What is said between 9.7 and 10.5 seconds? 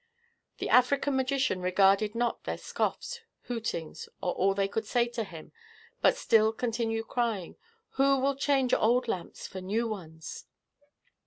ones?"